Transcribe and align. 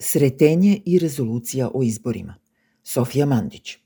Sretenje 0.00 0.80
i 0.84 0.98
rezolucija 0.98 1.70
o 1.74 1.82
izborima. 1.82 2.34
Sofija 2.82 3.26
Mandić. 3.26 3.76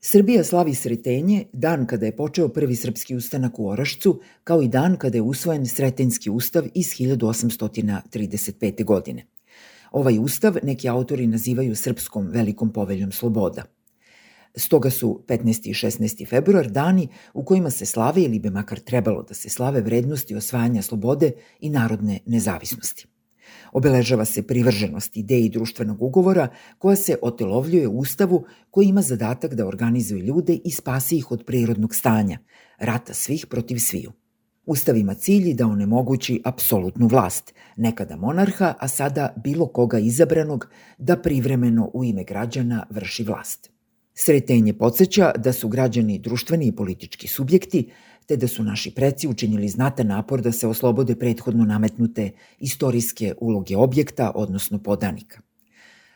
Srbija 0.00 0.44
slavi 0.44 0.74
Sretenje 0.74 1.44
dan 1.52 1.86
kada 1.86 2.06
je 2.06 2.16
počeo 2.16 2.48
prvi 2.48 2.76
srpski 2.76 3.16
ustanak 3.16 3.58
u 3.58 3.68
Orašcu, 3.68 4.20
kao 4.44 4.62
i 4.62 4.68
dan 4.68 4.96
kada 4.96 5.18
je 5.18 5.22
usvojen 5.22 5.66
Sretenjski 5.66 6.30
ustav 6.30 6.64
iz 6.74 6.86
1835. 6.86 8.84
godine. 8.84 9.26
Ovaj 9.90 10.18
ustav 10.18 10.56
neki 10.62 10.88
autori 10.88 11.26
nazivaju 11.26 11.76
srpskom 11.76 12.26
velikom 12.26 12.72
poveljom 12.72 13.12
sloboda. 13.12 13.64
Stoga 14.56 14.90
su 14.90 15.24
15. 15.26 15.68
i 15.68 15.72
16. 15.72 16.28
februar 16.28 16.70
dani 16.70 17.08
u 17.34 17.44
kojima 17.44 17.70
se 17.70 17.86
slave 17.86 18.22
ili 18.22 18.38
bi 18.38 18.50
makar 18.50 18.78
trebalo 18.78 19.22
da 19.22 19.34
se 19.34 19.48
slave 19.48 19.80
vrednosti 19.80 20.34
osvajanja 20.34 20.82
slobode 20.82 21.32
i 21.60 21.70
narodne 21.70 22.18
nezavisnosti. 22.26 23.06
Obeležava 23.72 24.24
se 24.24 24.42
privrženost 24.42 25.16
ideji 25.16 25.48
društvenog 25.48 26.02
ugovora 26.02 26.48
koja 26.78 26.96
se 26.96 27.16
otelovljuje 27.22 27.88
u 27.88 27.98
Ustavu 27.98 28.44
koji 28.70 28.86
ima 28.86 29.02
zadatak 29.02 29.54
da 29.54 29.66
organizuje 29.66 30.22
ljude 30.22 30.58
i 30.64 30.70
spasi 30.70 31.16
ih 31.16 31.30
od 31.30 31.44
prirodnog 31.44 31.94
stanja, 31.94 32.38
rata 32.78 33.14
svih 33.14 33.46
protiv 33.46 33.78
sviju. 33.78 34.12
Ustav 34.66 34.96
ima 34.96 35.14
cilj 35.14 35.54
da 35.54 35.66
onemogući 35.66 36.42
apsolutnu 36.44 37.06
vlast, 37.06 37.54
nekada 37.76 38.16
monarha, 38.16 38.74
a 38.78 38.88
sada 38.88 39.34
bilo 39.44 39.66
koga 39.66 39.98
izabranog 39.98 40.68
da 40.98 41.16
privremeno 41.16 41.90
u 41.94 42.04
ime 42.04 42.24
građana 42.24 42.86
vrši 42.90 43.24
vlast. 43.24 43.77
Sretenje 44.20 44.72
podsjeća 44.72 45.32
da 45.36 45.52
su 45.52 45.68
građani 45.68 46.18
društveni 46.18 46.66
i 46.66 46.76
politički 46.76 47.28
subjekti, 47.28 47.90
te 48.26 48.36
da 48.36 48.48
su 48.48 48.64
naši 48.64 48.90
preci 48.90 49.28
učinili 49.28 49.68
znatan 49.68 50.06
napor 50.06 50.42
da 50.42 50.52
se 50.52 50.66
oslobode 50.66 51.14
prethodno 51.16 51.64
nametnute 51.64 52.30
istorijske 52.58 53.34
uloge 53.40 53.76
objekta, 53.76 54.32
odnosno 54.34 54.82
podanika. 54.82 55.40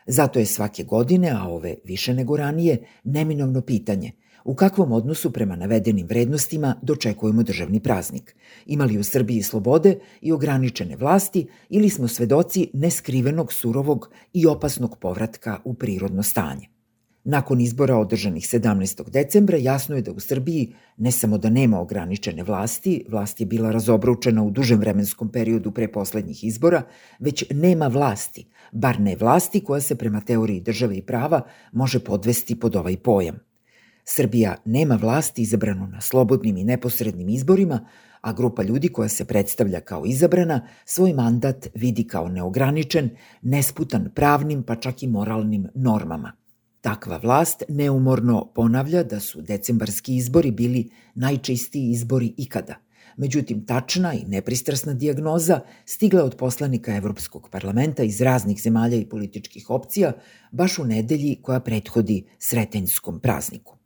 Zato 0.07 0.39
je 0.39 0.45
svake 0.45 0.83
godine, 0.83 1.29
a 1.29 1.47
ove 1.47 1.75
više 1.83 2.13
nego 2.13 2.37
ranije, 2.37 2.77
neminovno 3.03 3.61
pitanje 3.61 4.11
u 4.45 4.55
kakvom 4.55 4.91
odnosu 4.91 5.31
prema 5.31 5.55
navedenim 5.55 6.07
vrednostima 6.07 6.75
dočekujemo 6.81 7.43
državni 7.43 7.79
praznik. 7.79 8.35
Imali 8.65 8.97
u 8.97 9.03
Srbiji 9.03 9.43
slobode 9.43 9.99
i 10.21 10.31
ograničene 10.31 10.95
vlasti 10.95 11.47
ili 11.69 11.89
smo 11.89 12.07
svedoci 12.07 12.69
neskrivenog, 12.73 13.53
surovog 13.53 14.09
i 14.33 14.45
opasnog 14.45 14.97
povratka 14.99 15.59
u 15.65 15.73
prirodno 15.73 16.23
stanje. 16.23 16.73
Nakon 17.25 17.61
izbora 17.61 17.97
održanih 17.97 18.43
17. 18.43 19.09
decembra 19.09 19.57
jasno 19.57 19.95
je 19.95 20.01
da 20.01 20.11
u 20.11 20.19
Srbiji 20.19 20.73
ne 20.97 21.11
samo 21.11 21.37
da 21.37 21.49
nema 21.49 21.79
ograničene 21.79 22.43
vlasti, 22.43 23.05
vlast 23.09 23.39
je 23.39 23.45
bila 23.45 23.71
razobručena 23.71 24.43
u 24.43 24.51
dužem 24.51 24.79
vremenskom 24.79 25.29
periodu 25.31 25.71
pre 25.71 25.87
poslednjih 25.87 26.43
izbora, 26.43 26.81
već 27.19 27.45
nema 27.51 27.87
vlasti, 27.87 28.45
bar 28.71 28.99
ne 28.99 29.15
vlasti 29.15 29.63
koja 29.63 29.81
se 29.81 29.95
prema 29.95 30.21
teoriji 30.21 30.61
države 30.61 30.97
i 30.97 31.01
prava 31.01 31.41
može 31.71 31.99
podvesti 31.99 32.59
pod 32.59 32.75
ovaj 32.75 32.97
pojam. 32.97 33.39
Srbija 34.05 34.55
nema 34.65 34.95
vlasti 34.95 35.41
izabranu 35.41 35.87
na 35.87 36.01
slobodnim 36.01 36.57
i 36.57 36.63
neposrednim 36.63 37.29
izborima, 37.29 37.85
a 38.21 38.33
grupa 38.33 38.63
ljudi 38.63 38.87
koja 38.87 39.09
se 39.09 39.25
predstavlja 39.25 39.79
kao 39.79 40.05
izabrana 40.05 40.67
svoj 40.85 41.13
mandat 41.13 41.67
vidi 41.75 42.07
kao 42.07 42.29
neograničen, 42.29 43.09
nesputan 43.41 44.11
pravnim 44.15 44.63
pa 44.63 44.75
čak 44.75 45.03
i 45.03 45.07
moralnim 45.07 45.67
normama– 45.75 46.33
Takva 46.83 47.17
vlast 47.17 47.63
neumorno 47.69 48.51
ponavlja 48.55 49.03
da 49.03 49.19
su 49.19 49.41
decembarski 49.41 50.15
izbori 50.15 50.51
bili 50.51 50.89
najčistiji 51.15 51.91
izbori 51.91 52.33
ikada. 52.37 52.75
Međutim, 53.17 53.65
tačna 53.65 54.13
i 54.13 54.25
nepristrasna 54.27 54.93
dijagnoza 54.93 55.59
stigla 55.85 56.23
od 56.23 56.35
poslanika 56.35 56.95
Evropskog 56.95 57.49
parlamenta 57.49 58.03
iz 58.03 58.21
raznih 58.21 58.61
zemalja 58.61 58.97
i 58.97 59.09
političkih 59.09 59.69
opcija 59.69 60.11
baš 60.51 60.79
u 60.79 60.85
nedelji 60.85 61.39
koja 61.41 61.59
prethodi 61.59 62.25
Sretenjskom 62.39 63.19
prazniku. 63.19 63.77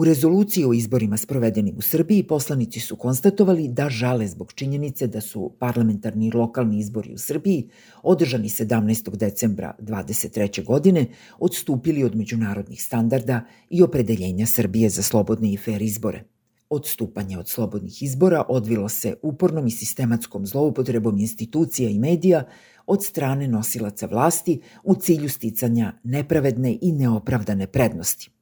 U 0.00 0.04
rezoluciji 0.04 0.64
o 0.64 0.72
izborima 0.72 1.16
sprovedenim 1.16 1.74
u 1.78 1.82
Srbiji 1.82 2.22
poslanici 2.22 2.80
su 2.80 2.96
konstatovali 2.96 3.68
da 3.68 3.88
žale 3.88 4.26
zbog 4.26 4.52
činjenice 4.52 5.06
da 5.06 5.20
su 5.20 5.52
parlamentarni 5.58 6.26
i 6.26 6.30
lokalni 6.30 6.78
izbori 6.78 7.12
u 7.14 7.18
Srbiji 7.18 7.68
održani 8.02 8.48
17. 8.48 9.16
decembra 9.16 9.74
23. 9.80 10.64
godine 10.64 11.06
odstupili 11.38 12.04
od 12.04 12.16
međunarodnih 12.16 12.82
standarda 12.82 13.40
i 13.70 13.82
opredeljenja 13.82 14.46
Srbije 14.46 14.88
za 14.88 15.02
slobodne 15.02 15.52
i 15.52 15.56
fair 15.56 15.82
izbore. 15.82 16.24
Odstupanje 16.70 17.38
od 17.38 17.48
slobodnih 17.48 18.02
izbora 18.02 18.44
odvilo 18.48 18.88
se 18.88 19.14
upornom 19.22 19.66
i 19.66 19.70
sistematskom 19.70 20.46
zloupotrebom 20.46 21.18
institucija 21.18 21.90
i 21.90 21.98
medija 21.98 22.44
od 22.86 23.04
strane 23.04 23.48
nosilaca 23.48 24.06
vlasti 24.06 24.60
u 24.84 24.94
cilju 24.94 25.28
sticanja 25.28 25.92
nepravedne 26.04 26.78
i 26.80 26.92
neopravdane 26.92 27.66
prednosti– 27.66 28.30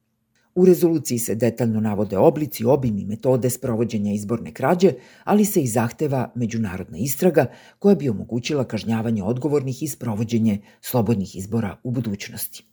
U 0.55 0.65
rezoluciji 0.65 1.19
se 1.19 1.35
detaljno 1.35 1.79
navode 1.79 2.17
oblici, 2.17 2.65
obim 2.65 2.97
i 2.97 3.05
metode 3.05 3.49
sprovođenja 3.49 4.13
izborne 4.13 4.53
krađe, 4.53 4.93
ali 5.23 5.45
se 5.45 5.61
i 5.61 5.67
zahteva 5.67 6.31
međunarodna 6.35 6.97
istraga 6.97 7.45
koja 7.79 7.95
bi 7.95 8.09
omogućila 8.09 8.63
kažnjavanje 8.63 9.23
odgovornih 9.23 9.83
i 9.83 9.87
sprovođenje 9.87 10.61
slobodnih 10.81 11.35
izbora 11.35 11.77
u 11.83 11.91
budućnosti. 11.91 12.65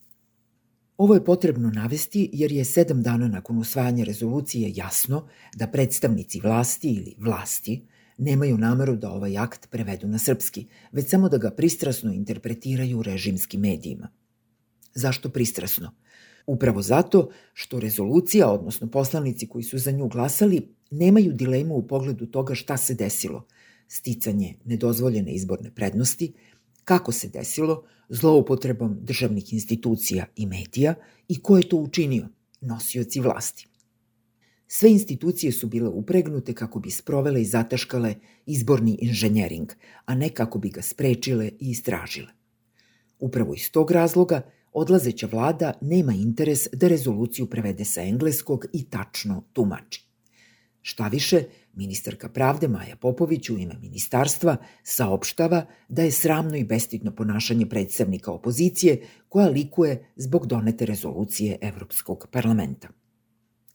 Ovo 0.97 1.15
je 1.15 1.25
potrebno 1.25 1.71
navesti 1.71 2.31
jer 2.33 2.53
je 2.53 2.65
sedam 2.65 3.03
dana 3.03 3.29
nakon 3.29 3.59
usvajanja 3.59 4.05
rezolucije 4.05 4.73
jasno 4.75 5.29
da 5.55 5.67
predstavnici 5.67 6.41
vlasti 6.41 6.89
ili 6.89 7.15
vlasti 7.19 7.87
nemaju 8.19 8.59
nameru 8.59 8.97
da 8.97 9.11
ovaj 9.11 9.39
akt 9.39 9.71
prevedu 9.71 10.09
na 10.09 10.19
srpski, 10.19 10.67
već 10.93 11.09
samo 11.11 11.29
da 11.29 11.39
ga 11.39 11.51
pristrasno 11.51 12.13
interpretiraju 12.13 13.03
režimskim 13.03 13.61
medijima. 13.61 14.09
Zašto 14.95 15.29
pristrasno? 15.29 15.93
Upravo 16.47 16.83
zato 16.83 17.29
što 17.53 17.81
rezolucija, 17.81 18.51
odnosno 18.51 18.91
poslanici 18.91 19.47
koji 19.47 19.65
su 19.65 19.79
za 19.79 19.91
nju 19.91 20.09
glasali, 20.09 20.69
nemaju 20.91 21.33
dilemu 21.33 21.75
u 21.75 21.87
pogledu 21.87 22.27
toga 22.27 22.55
šta 22.55 22.77
se 22.77 22.95
desilo. 22.95 23.47
Sticanje 23.89 24.55
nedozvoljene 24.65 25.35
izborne 25.35 25.71
prednosti, 25.75 26.33
kako 26.85 27.13
se 27.13 27.29
desilo, 27.29 27.83
zloupotrebom 28.09 28.99
državnih 29.01 29.53
institucija 29.53 30.27
i 30.37 30.47
medija 30.47 30.95
i 31.29 31.43
ko 31.43 31.57
je 31.57 31.69
to 31.69 31.77
učinio, 31.77 32.29
nosioci 32.61 33.21
vlasti. 33.21 33.67
Sve 34.69 34.91
institucije 34.91 35.53
su 35.53 35.67
bile 35.67 35.89
upregnute 35.89 36.55
kako 36.55 36.81
bi 36.81 36.91
sprovele 36.91 37.43
i 37.43 37.45
zataškale 37.45 38.15
izborni 38.47 38.99
inženjering, 39.01 39.73
a 40.05 40.15
ne 40.15 40.29
kako 40.29 40.59
bi 40.59 40.71
ga 40.71 40.83
sprečile 40.83 41.49
i 41.49 41.71
istražile. 41.71 42.29
Upravo 43.19 43.55
iz 43.55 43.71
tog 43.71 43.91
razloga 43.91 44.43
odlazeća 44.77 45.29
vlada 45.33 45.73
nema 45.81 46.13
interes 46.13 46.67
da 46.73 46.89
rezoluciju 46.89 47.47
prevede 47.47 47.85
sa 47.85 48.03
engleskog 48.03 48.67
i 48.73 48.85
tačno 48.91 49.45
tumači. 49.53 50.07
Šta 50.83 51.09
više, 51.09 51.43
ministarka 51.75 52.29
pravde 52.29 52.69
Maja 52.69 52.97
Popović 52.97 53.51
u 53.51 53.59
ime 53.59 53.79
ministarstva 53.81 54.57
saopštava 54.83 55.67
da 55.89 56.03
je 56.03 56.11
sramno 56.11 56.57
i 56.57 56.65
bestidno 56.65 57.15
ponašanje 57.15 57.67
predstavnika 57.67 58.33
opozicije 58.33 59.01
koja 59.29 59.49
likuje 59.49 60.13
zbog 60.17 60.47
donete 60.47 60.87
rezolucije 60.87 61.59
Evropskog 61.61 62.29
parlamenta. 62.31 62.89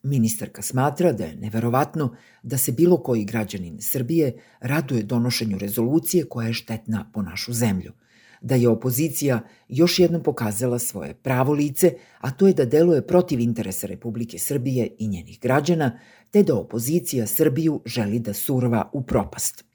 Ministarka 0.04 0.62
smatra 0.62 1.14
da 1.14 1.26
je 1.26 1.36
neverovatno 1.36 2.16
da 2.44 2.58
se 2.58 2.72
bilo 2.72 2.98
koji 2.98 3.26
građanin 3.26 3.82
Srbije 3.82 4.38
raduje 4.60 5.04
donošenju 5.04 5.58
rezolucije 5.58 6.30
koja 6.30 6.48
je 6.48 6.54
štetna 6.54 7.10
po 7.14 7.22
našu 7.22 7.54
zemlju– 7.54 7.92
da 8.42 8.56
je 8.56 8.70
opozicija 8.70 9.42
još 9.68 10.00
jednom 10.00 10.24
pokazala 10.24 10.80
svoje 10.80 11.14
pravo 11.14 11.54
lice, 11.54 11.94
a 12.20 12.32
to 12.32 12.48
je 12.48 12.54
da 12.54 12.66
deluje 12.66 13.08
protiv 13.08 13.40
interesa 13.40 13.88
Republike 13.88 14.40
Srbije 14.40 14.96
i 14.98 15.08
njenih 15.08 15.40
građana, 15.42 16.00
te 16.32 16.44
da 16.44 16.56
opozicija 16.56 17.28
Srbiju 17.28 17.82
želi 17.86 18.20
da 18.20 18.34
surva 18.34 18.90
u 18.94 19.04
propast. 19.04 19.66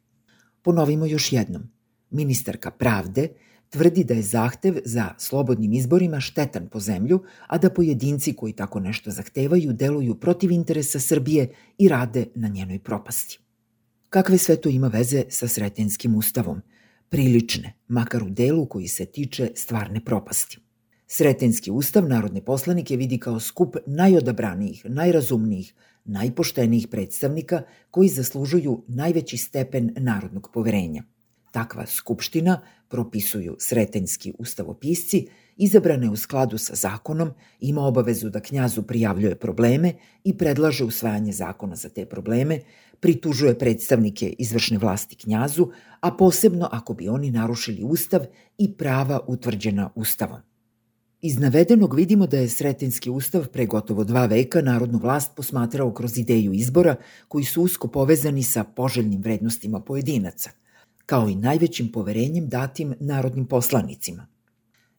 Ponovimo 0.62 1.06
još 1.06 1.32
jednom. 1.32 1.62
Ministarka 2.10 2.70
pravde 2.70 3.28
tvrdi 3.70 4.04
da 4.04 4.14
je 4.14 4.22
zahtev 4.22 4.78
za 4.84 5.14
slobodnim 5.18 5.72
izborima 5.72 6.20
štetan 6.20 6.68
po 6.68 6.80
zemlju, 6.80 7.22
a 7.46 7.58
da 7.58 7.70
pojedinci 7.70 8.32
koji 8.32 8.52
tako 8.52 8.80
nešto 8.80 9.10
zahtevaju 9.10 9.72
deluju 9.72 10.14
protiv 10.14 10.50
interesa 10.50 11.00
Srbije 11.00 11.50
i 11.78 11.88
rade 11.88 12.26
na 12.34 12.48
njenoj 12.48 12.78
propasti. 12.78 13.38
Kakve 14.08 14.38
sve 14.38 14.56
to 14.56 14.68
ima 14.68 14.88
veze 14.88 15.24
sa 15.28 15.48
Sretenskim 15.48 16.14
ustavom– 16.14 16.62
prilične, 17.08 17.72
makar 17.88 18.22
u 18.22 18.30
delu 18.30 18.66
koji 18.66 18.88
se 18.88 19.06
tiče 19.06 19.50
stvarne 19.54 20.04
propasti. 20.04 20.58
Sretenski 21.06 21.70
ustav 21.70 22.08
narodne 22.08 22.44
poslanike 22.44 22.96
vidi 22.96 23.18
kao 23.18 23.40
skup 23.40 23.76
najodabranijih, 23.86 24.84
najrazumnijih, 24.84 25.74
najpoštenijih 26.04 26.88
predstavnika 26.88 27.62
koji 27.90 28.08
zaslužuju 28.08 28.84
najveći 28.88 29.36
stepen 29.36 29.94
narodnog 29.96 30.50
poverenja. 30.54 31.02
Takva 31.50 31.86
skupština, 31.86 32.60
propisuju 32.88 33.56
sretenjski 33.58 34.32
ustavopisci, 34.38 35.26
izabrana 35.56 36.04
je 36.04 36.10
u 36.10 36.16
skladu 36.16 36.58
sa 36.58 36.74
zakonom, 36.74 37.30
ima 37.60 37.80
obavezu 37.80 38.30
da 38.30 38.40
knjazu 38.40 38.82
prijavljuje 38.82 39.34
probleme 39.34 39.94
i 40.24 40.38
predlaže 40.38 40.84
usvajanje 40.84 41.32
zakona 41.32 41.76
za 41.76 41.88
te 41.88 42.06
probleme, 42.06 42.60
pritužuje 43.00 43.58
predstavnike 43.58 44.34
izvršne 44.38 44.78
vlasti 44.78 45.16
knjazu, 45.16 45.68
a 46.00 46.10
posebno 46.10 46.68
ako 46.72 46.94
bi 46.94 47.08
oni 47.08 47.30
narušili 47.30 47.82
ustav 47.84 48.20
i 48.58 48.72
prava 48.72 49.20
utvrđena 49.26 49.90
ustavom. 49.94 50.40
Iz 51.20 51.38
navedenog 51.38 51.94
vidimo 51.94 52.26
da 52.26 52.38
je 52.38 52.48
Sretenski 52.48 53.10
ustav 53.10 53.48
pre 53.48 53.66
gotovo 53.66 54.04
dva 54.04 54.26
veka 54.26 54.62
narodnu 54.62 54.98
vlast 54.98 55.32
posmatrao 55.36 55.92
kroz 55.92 56.18
ideju 56.18 56.52
izbora 56.52 56.96
koji 57.28 57.44
su 57.44 57.62
usko 57.62 57.88
povezani 57.88 58.42
sa 58.42 58.64
poželjnim 58.64 59.22
vrednostima 59.22 59.80
pojedinaca, 59.80 60.50
kao 61.06 61.28
i 61.28 61.34
najvećim 61.34 61.92
poverenjem 61.92 62.48
datim 62.48 62.94
narodnim 63.00 63.46
poslanicima– 63.46 64.26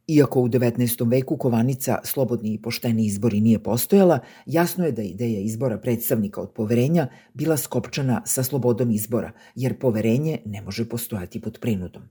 Iako 0.07 0.41
u 0.41 0.47
19. 0.47 1.09
veku 1.11 1.37
kovanica 1.37 1.99
slobodni 2.03 2.53
i 2.53 2.61
pošteni 2.61 3.05
izbori 3.05 3.41
nije 3.41 3.63
postojala, 3.63 4.19
jasno 4.45 4.85
je 4.85 4.91
da 4.91 5.01
ideja 5.01 5.39
izbora 5.39 5.77
predstavnika 5.77 6.41
od 6.41 6.51
poverenja 6.51 7.07
bila 7.33 7.57
skopčana 7.57 8.21
sa 8.25 8.43
slobodom 8.43 8.91
izbora, 8.91 9.31
jer 9.55 9.79
poverenje 9.79 10.39
ne 10.45 10.61
može 10.61 10.89
postojati 10.89 11.41
pod 11.41 11.59
prinudom. 11.61 12.03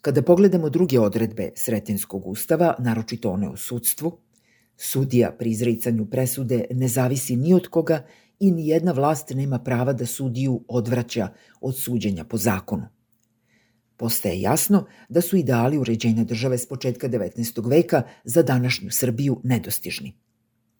Kada 0.00 0.22
pogledamo 0.22 0.68
druge 0.68 1.00
odredbe 1.00 1.50
Sretenskog 1.54 2.26
ustava, 2.26 2.74
naročito 2.78 3.30
one 3.30 3.48
o 3.48 3.56
sudstvu, 3.56 4.18
sudija 4.76 5.32
pri 5.38 5.50
izricanju 5.50 6.06
presude 6.06 6.64
ne 6.70 6.88
zavisi 6.88 7.36
ni 7.36 7.54
od 7.54 7.68
koga 7.68 8.04
i 8.40 8.50
ni 8.50 8.68
jedna 8.68 8.92
vlast 8.92 9.30
nema 9.34 9.58
prava 9.58 9.92
da 9.92 10.06
sudiju 10.06 10.64
odvraća 10.68 11.28
od 11.60 11.76
suđenja 11.76 12.24
po 12.24 12.36
zakonu. 12.36 12.95
Postaje 13.96 14.40
jasno 14.40 14.86
da 15.08 15.20
su 15.20 15.36
ideali 15.36 15.78
uređenja 15.78 16.24
države 16.24 16.58
s 16.58 16.68
početka 16.68 17.08
19. 17.08 17.70
veka 17.70 18.02
za 18.24 18.42
današnju 18.42 18.90
Srbiju 18.90 19.40
nedostižni. 19.44 20.12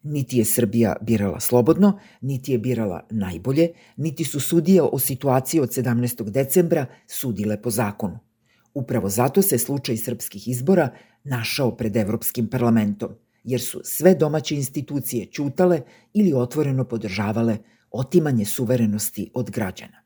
Niti 0.03 0.39
je 0.39 0.45
Srbija 0.45 0.97
birala 1.01 1.41
slobodno, 1.41 1.99
niti 2.21 2.53
je 2.53 2.59
birala 2.59 3.07
najbolje, 3.11 3.69
niti 3.97 4.25
su 4.25 4.41
sudije 4.41 4.83
o 4.83 4.99
situaciji 4.99 5.61
od 5.61 5.69
17. 5.69 6.31
decembra 6.31 6.87
sudile 7.07 7.63
po 7.63 7.71
zakonu. 7.71 8.19
Upravo 8.75 9.09
zato 9.09 9.43
se 9.43 9.59
slučaj 9.59 9.97
srpskih 9.97 10.49
izbora 10.49 10.89
našao 11.25 11.77
pred 11.77 11.97
Evropskim 11.97 12.49
parlamentom, 12.49 13.09
jer 13.45 13.61
su 13.61 13.81
sve 13.85 14.15
domaće 14.15 14.55
institucije 14.55 15.27
ćutale 15.27 15.81
ili 16.13 16.33
otvoreno 16.35 16.85
podržavale 16.85 17.59
otimanje 17.91 18.45
suverenosti 18.45 19.31
od 19.35 19.51
građana. 19.51 20.06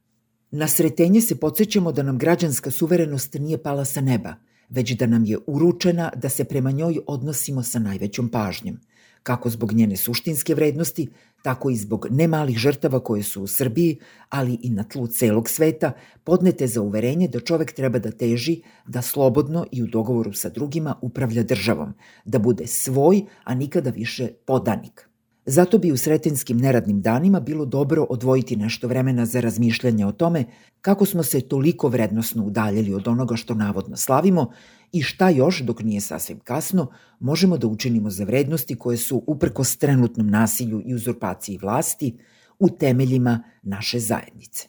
Na 0.52 0.68
sretenje 0.68 1.20
se 1.20 1.36
podsjećamo 1.36 1.92
da 1.92 2.02
nam 2.02 2.18
građanska 2.18 2.70
suverenost 2.70 3.34
nije 3.34 3.62
pala 3.62 3.84
sa 3.84 4.00
neba, 4.00 4.34
već 4.68 4.92
da 4.92 5.06
nam 5.06 5.24
je 5.24 5.38
uručena 5.46 6.10
da 6.16 6.28
se 6.28 6.44
prema 6.44 6.70
njoj 6.70 6.98
odnosimo 7.06 7.62
sa 7.62 7.78
najvećom 7.78 8.28
pažnjom, 8.28 8.80
kako 9.22 9.50
zbog 9.50 9.72
njene 9.72 9.96
suštinske 9.96 10.54
vrednosti, 10.54 11.08
tako 11.42 11.70
i 11.70 11.76
zbog 11.76 12.06
nemalih 12.10 12.58
žrtava 12.58 13.00
koje 13.00 13.22
su 13.22 13.42
u 13.42 13.46
Srbiji, 13.46 13.98
ali 14.28 14.58
i 14.62 14.70
na 14.70 14.84
tlu 14.84 15.06
celog 15.06 15.48
sveta, 15.48 15.92
podnete 16.24 16.66
za 16.66 16.82
uverenje 16.82 17.28
da 17.28 17.40
čovek 17.40 17.72
treba 17.72 17.98
da 17.98 18.10
teži 18.10 18.62
da 18.86 19.02
slobodno 19.02 19.66
i 19.72 19.82
u 19.82 19.86
dogovoru 19.86 20.32
sa 20.32 20.48
drugima 20.48 20.94
upravlja 21.02 21.42
državom, 21.42 21.94
da 22.24 22.38
bude 22.38 22.66
svoj, 22.66 23.22
a 23.44 23.54
nikada 23.54 23.90
više 23.90 24.28
podanik. 24.46 25.09
Zato 25.50 25.78
bi 25.78 25.92
u 25.92 25.96
sretinskim 25.96 26.58
neradnim 26.58 27.00
danima 27.02 27.40
bilo 27.40 27.64
dobro 27.64 28.06
odvojiti 28.10 28.56
nešto 28.56 28.88
vremena 28.88 29.26
za 29.26 29.40
razmišljanje 29.40 30.06
o 30.06 30.12
tome 30.12 30.44
kako 30.80 31.06
smo 31.06 31.22
se 31.22 31.40
toliko 31.40 31.88
vrednosno 31.88 32.44
udaljili 32.44 32.94
od 32.94 33.08
onoga 33.08 33.36
što 33.36 33.54
navodno 33.54 33.96
slavimo 33.96 34.52
i 34.92 35.02
šta 35.02 35.28
još, 35.28 35.60
dok 35.60 35.82
nije 35.82 36.00
sasvim 36.00 36.38
kasno, 36.38 36.86
možemo 37.20 37.58
da 37.58 37.66
učinimo 37.66 38.10
za 38.10 38.24
vrednosti 38.24 38.76
koje 38.76 38.96
su, 38.96 39.24
uprkos 39.26 39.76
trenutnom 39.76 40.30
nasilju 40.30 40.82
i 40.86 40.94
uzurpaciji 40.94 41.58
vlasti, 41.58 42.18
u 42.58 42.68
temeljima 42.68 43.42
naše 43.62 43.98
zajednice. 43.98 44.68